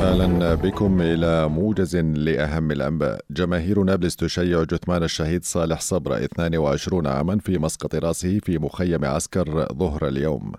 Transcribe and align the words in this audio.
أهلا 0.00 0.54
بكم 0.54 1.00
إلى 1.00 1.48
موجز 1.48 1.96
لأهم 1.96 2.70
الأنباء. 2.70 3.20
جماهير 3.30 3.82
نابلس 3.82 4.16
تشيع 4.16 4.62
جثمان 4.62 5.02
الشهيد 5.02 5.44
صالح 5.44 5.80
صبر 5.80 6.24
22 6.24 7.06
عاما 7.06 7.38
في 7.38 7.58
مسقط 7.58 7.94
رأسه 7.94 8.38
في 8.38 8.58
مخيم 8.58 9.04
عسكر 9.04 9.68
ظهر 9.72 10.08
اليوم. 10.08 10.52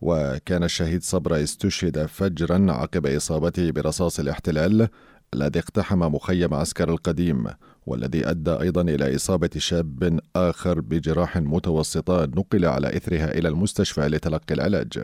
وكان 0.00 0.64
الشهيد 0.64 1.02
صبر 1.02 1.42
استشهد 1.42 2.06
فجرا 2.06 2.66
عقب 2.72 3.06
إصابته 3.06 3.70
برصاص 3.70 4.20
الاحتلال 4.20 4.88
الذي 5.34 5.58
اقتحم 5.58 5.98
مخيم 5.98 6.54
عسكر 6.54 6.88
القديم 6.88 7.46
والذي 7.86 8.30
أدى 8.30 8.50
أيضا 8.50 8.82
إلى 8.82 9.16
إصابة 9.16 9.50
شاب 9.56 10.20
آخر 10.36 10.80
بجراح 10.80 11.36
متوسطة 11.36 12.24
نقل 12.24 12.64
على 12.64 12.96
إثرها 12.96 13.38
إلى 13.38 13.48
المستشفى 13.48 14.08
لتلقي 14.08 14.54
العلاج. 14.54 15.02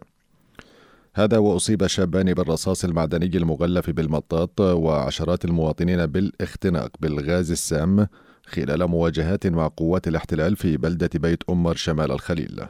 هذا 1.14 1.38
وأصيب 1.38 1.86
شابان 1.86 2.34
بالرصاص 2.34 2.84
المعدني 2.84 3.36
المغلف 3.36 3.90
بالمطاط 3.90 4.60
وعشرات 4.60 5.44
المواطنين 5.44 6.06
بالاختناق 6.06 6.90
بالغاز 7.00 7.50
السام 7.50 8.06
خلال 8.46 8.86
مواجهات 8.86 9.46
مع 9.46 9.68
قوات 9.76 10.08
الاحتلال 10.08 10.56
في 10.56 10.76
بلدة 10.76 11.10
بيت 11.14 11.42
أمر 11.50 11.74
شمال 11.74 12.12
الخليل. 12.12 12.60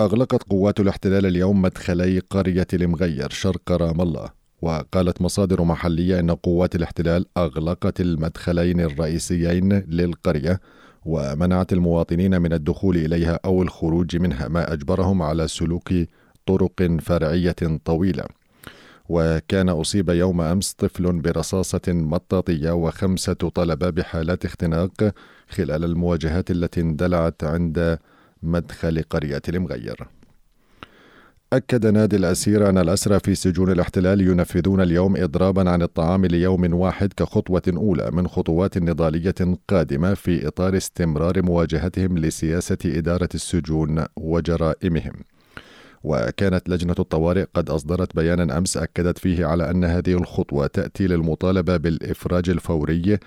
أغلقت 0.00 0.42
قوات 0.42 0.80
الاحتلال 0.80 1.26
اليوم 1.26 1.62
مدخلي 1.62 2.18
قرية 2.18 2.66
المغير 2.72 3.30
شرق 3.30 3.72
رام 3.72 4.00
الله، 4.00 4.28
وقالت 4.62 5.22
مصادر 5.22 5.62
محلية 5.62 6.20
أن 6.20 6.30
قوات 6.30 6.76
الاحتلال 6.76 7.26
أغلقت 7.36 8.00
المدخلين 8.00 8.80
الرئيسيين 8.80 9.72
للقرية 9.72 10.60
ومنعت 11.04 11.72
المواطنين 11.72 12.42
من 12.42 12.52
الدخول 12.52 12.96
إليها 12.96 13.40
أو 13.44 13.62
الخروج 13.62 14.16
منها 14.16 14.48
ما 14.48 14.72
أجبرهم 14.72 15.22
على 15.22 15.48
سلوك 15.48 15.92
طرق 16.46 16.96
فرعية 17.00 17.78
طويلة 17.84 18.24
وكان 19.08 19.68
أصيب 19.68 20.08
يوم 20.08 20.40
أمس 20.40 20.72
طفل 20.72 21.12
برصاصة 21.12 21.82
مطاطية 21.88 22.70
وخمسة 22.70 23.32
طلبة 23.32 23.90
بحالات 23.90 24.44
اختناق 24.44 25.14
خلال 25.48 25.84
المواجهات 25.84 26.50
التي 26.50 26.80
اندلعت 26.80 27.44
عند 27.44 27.98
مدخل 28.42 29.02
قرية 29.10 29.42
المغير 29.48 30.08
أكد 31.52 31.86
نادي 31.86 32.16
الأسير 32.16 32.68
أن 32.68 32.78
الأسرى 32.78 33.20
في 33.20 33.34
سجون 33.34 33.72
الاحتلال 33.72 34.20
ينفذون 34.20 34.80
اليوم 34.80 35.16
إضرابا 35.16 35.70
عن 35.70 35.82
الطعام 35.82 36.26
ليوم 36.26 36.74
واحد 36.74 37.12
كخطوة 37.12 37.62
أولى 37.68 38.10
من 38.10 38.28
خطوات 38.28 38.78
نضالية 38.78 39.34
قادمة 39.68 40.14
في 40.14 40.48
إطار 40.48 40.76
استمرار 40.76 41.42
مواجهتهم 41.42 42.18
لسياسة 42.18 42.78
إدارة 42.86 43.28
السجون 43.34 44.04
وجرائمهم. 44.16 45.33
وكانت 46.04 46.68
لجنة 46.68 46.94
الطوارئ 46.98 47.44
قد 47.54 47.70
أصدرت 47.70 48.16
بيانا 48.16 48.58
أمس 48.58 48.76
أكدت 48.76 49.18
فيه 49.18 49.46
على 49.46 49.70
أن 49.70 49.84
هذه 49.84 50.12
الخطوة 50.14 50.66
تأتي 50.66 51.06
للمطالبة 51.06 51.76
بالإفراج 51.76 52.50
الفوري 52.50 53.18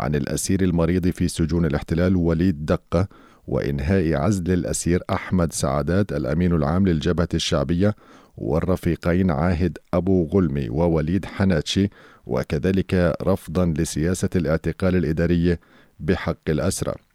عن 0.00 0.14
الأسير 0.14 0.62
المريض 0.62 1.08
في 1.08 1.28
سجون 1.28 1.66
الاحتلال 1.66 2.16
وليد 2.16 2.66
دقة 2.66 3.08
وإنهاء 3.46 4.14
عزل 4.14 4.52
الأسير 4.52 5.02
أحمد 5.10 5.52
سعادات 5.52 6.12
الأمين 6.12 6.52
العام 6.52 6.86
للجبهة 6.86 7.28
الشعبية 7.34 7.94
والرفيقين 8.36 9.30
عاهد 9.30 9.78
أبو 9.94 10.24
غلمي 10.24 10.68
ووليد 10.68 11.24
حناتشي 11.24 11.88
وكذلك 12.26 13.16
رفضا 13.22 13.74
لسياسة 13.78 14.28
الاعتقال 14.36 14.96
الإداري 14.96 15.56
بحق 16.00 16.38
الأسرى. 16.48 17.05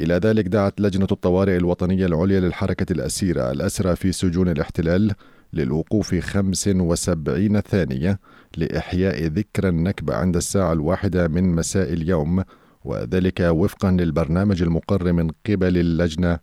إلى 0.00 0.14
ذلك 0.14 0.46
دعت 0.46 0.80
لجنة 0.80 1.06
الطوارئ 1.12 1.56
الوطنية 1.56 2.06
العليا 2.06 2.40
للحركة 2.40 2.92
الأسيرة 2.92 3.50
الأسرى 3.50 3.96
في 3.96 4.12
سجون 4.12 4.48
الاحتلال 4.48 5.12
للوقوف 5.52 6.14
75 6.14 7.60
ثانية 7.60 8.20
لإحياء 8.56 9.26
ذكرى 9.26 9.68
النكبة 9.68 10.14
عند 10.14 10.36
الساعة 10.36 10.72
الواحدة 10.72 11.28
من 11.28 11.54
مساء 11.54 11.92
اليوم 11.92 12.42
وذلك 12.84 13.40
وفقا 13.40 13.90
للبرنامج 13.90 14.62
المقر 14.62 15.12
من 15.12 15.30
قبل 15.46 15.78
اللجنة 15.78 16.38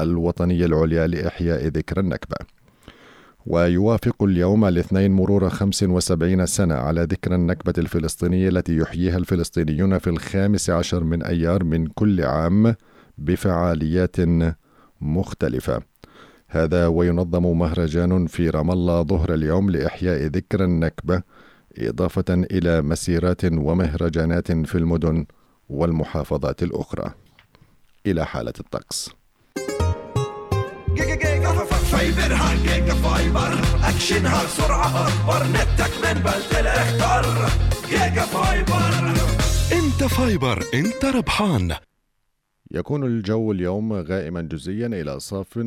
الوطنية 0.00 0.66
العليا 0.66 1.06
لإحياء 1.06 1.66
ذكرى 1.66 2.00
النكبة 2.00 2.36
ويوافق 3.46 4.22
اليوم 4.22 4.64
الاثنين 4.64 5.12
مرور 5.12 5.48
75 5.48 6.46
سنة 6.46 6.74
على 6.74 7.02
ذكرى 7.02 7.34
النكبة 7.34 7.72
الفلسطينية 7.78 8.48
التي 8.48 8.76
يحييها 8.76 9.16
الفلسطينيون 9.16 9.98
في 9.98 10.10
الخامس 10.10 10.70
عشر 10.70 11.04
من 11.04 11.22
أيار 11.22 11.64
من 11.64 11.86
كل 11.86 12.22
عام 12.24 12.74
بفعاليات 13.20 14.16
مختلفة. 15.00 15.82
هذا 16.48 16.86
وينظم 16.86 17.58
مهرجان 17.58 18.26
في 18.26 18.50
رام 18.50 18.70
الله 18.70 19.02
ظهر 19.02 19.34
اليوم 19.34 19.70
لإحياء 19.70 20.26
ذكرى 20.26 20.64
النكبة 20.64 21.22
إضافة 21.78 22.24
إلى 22.30 22.82
مسيرات 22.82 23.44
ومهرجانات 23.44 24.52
في 24.52 24.74
المدن 24.74 25.26
والمحافظات 25.68 26.62
الأخرى. 26.62 27.14
إلى 28.06 28.26
حالة 28.26 28.52
الطقس. 28.60 29.10
fiber 31.90 32.54
ها 32.54 32.62
Giga 32.62 32.94
Fiber 32.94 33.52
action 33.82 34.37
ها 34.37 34.46
سرعة 34.46 35.08
اكبر 35.08 35.46
نتك 35.46 35.92
من 36.04 36.22
بالتل 36.22 36.52
اختار 36.60 37.50
Giga 37.88 38.22
Fiber 38.22 39.12
انت 39.72 40.04
fiber 40.04 40.64
انت 40.74 41.04
ربحان. 41.04 41.74
يكون 42.70 43.04
الجو 43.04 43.52
اليوم 43.52 43.92
غائما 43.92 44.42
جزئيا 44.42 44.86
إلى 44.86 45.20
صاف 45.20 45.58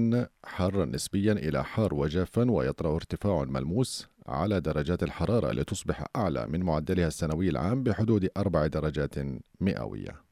حارا 0.45 0.85
نسبيا 0.85 1.33
إلى 1.33 1.63
حار 1.63 1.93
وجافا 1.93 2.51
ويطرأ 2.51 2.95
ارتفاع 2.95 3.43
ملموس 3.43 4.07
على 4.27 4.61
درجات 4.61 5.03
الحرارة 5.03 5.51
لتصبح 5.51 6.05
أعلى 6.15 6.47
من 6.47 6.63
معدلها 6.63 7.07
السنوي 7.07 7.49
العام 7.49 7.83
بحدود 7.83 8.29
أربع 8.37 8.67
درجات 8.67 9.15
مئوية. 9.61 10.23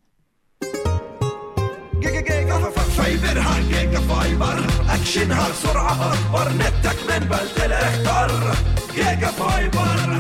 fiber 2.97 3.59
ها 3.59 3.67
Giga 3.67 3.99
Fiber 3.99 4.65
action 4.89 5.43
ها 5.43 5.51
سرعة 5.51 6.13
أكبر. 6.13 6.53
نتك 6.53 6.97
من 7.09 7.27
بالتل 7.29 7.65
اختار 7.65 8.55
Giga 8.95 9.27
Fiber. 9.27 10.19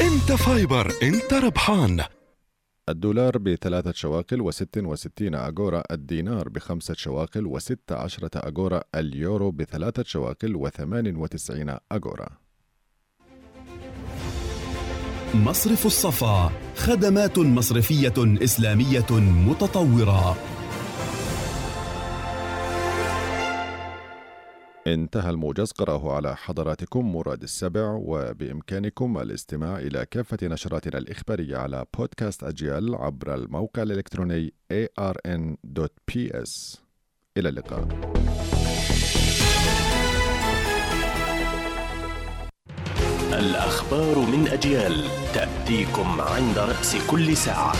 إنت 0.00 0.32
fiber 0.32 0.92
إنت 1.02 1.34
ربحان. 1.34 2.00
الدولار 2.88 3.38
بثلاثة 3.38 3.92
شواقل 3.92 4.40
وست 4.40 4.78
وستين 4.78 5.34
أجورا 5.34 5.82
الدينار 5.90 6.48
بخمسة 6.48 6.94
شواقل 6.94 7.46
وست 7.46 7.92
عشرة 7.92 8.30
أجورا 8.34 8.82
اليورو 8.94 9.50
بثلاثة 9.50 10.02
شواقل 10.02 10.56
وثمان 10.56 11.16
وتسعين 11.16 11.76
أجورا. 11.92 12.28
مصرف 15.34 15.86
الصفا 15.86 16.52
خدمات 16.76 17.38
مصرفية 17.38 18.14
إسلامية 18.18 19.10
متطورة. 19.48 20.36
انتهى 24.86 25.30
الموجز 25.30 25.72
قرأه 25.72 26.12
على 26.12 26.36
حضراتكم 26.36 27.12
مراد 27.12 27.42
السبع 27.42 27.90
وبإمكانكم 27.90 29.18
الاستماع 29.18 29.78
إلى 29.78 30.06
كافة 30.10 30.38
نشراتنا 30.42 30.98
الإخبارية 30.98 31.56
على 31.56 31.84
بودكاست 31.98 32.44
أجيال 32.44 32.94
عبر 32.94 33.34
الموقع 33.34 33.82
الإلكتروني 33.82 34.54
arn.ps 35.00 36.78
إلى 37.36 37.48
اللقاء. 37.48 37.88
الأخبار 43.32 44.18
من 44.18 44.48
أجيال 44.48 45.04
تأتيكم 45.34 46.20
عند 46.20 46.58
رأس 46.58 46.96
كل 47.10 47.36
ساعة. 47.36 47.74